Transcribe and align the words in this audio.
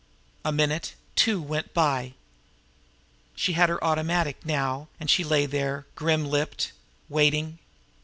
A 0.43 0.51
minute, 0.51 0.95
two, 1.15 1.39
went 1.39 1.75
by. 1.75 2.13
She 3.35 3.53
had 3.53 3.69
her 3.69 3.83
automatic 3.83 4.43
now, 4.43 4.87
and 4.99 5.11
she 5.11 5.23
lay 5.23 5.45
there, 5.45 5.85
grim 5.93 6.25
lipped, 6.27 6.71
waiting. 7.07 7.59